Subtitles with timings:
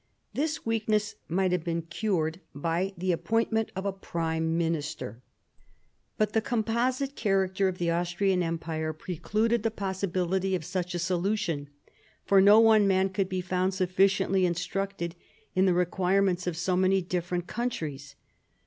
[0.33, 5.21] This weakness might have been cured by the appoint ment of a Prime Minister.
[6.17, 11.69] But the composite character of the Austrian Empire precluded the possibility of such a solution,
[12.25, 15.13] for no one man could be found sufficiently instructed
[15.53, 18.15] in the requirements of so many different countries.